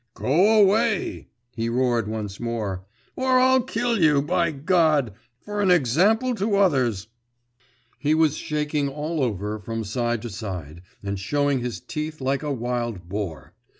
'Go 0.15 0.59
away!' 0.63 1.27
he 1.55 1.69
roared 1.69 2.07
once 2.07 2.39
more, 2.39 2.83
'or 3.15 3.37
I'll 3.37 3.61
kill 3.61 4.01
you, 4.01 4.19
by 4.23 4.49
God! 4.49 5.13
for 5.39 5.61
an 5.61 5.69
example 5.69 6.33
to 6.33 6.55
others!' 6.55 7.07
He 7.99 8.15
was 8.15 8.35
shaking 8.35 8.89
all 8.89 9.21
over 9.21 9.59
from 9.59 9.83
side 9.83 10.23
to 10.23 10.29
side, 10.31 10.81
and 11.03 11.19
showing 11.19 11.59
his 11.59 11.79
teeth 11.79 12.19
like 12.19 12.41
a 12.41 12.51
wild 12.51 13.09
boar. 13.09 13.53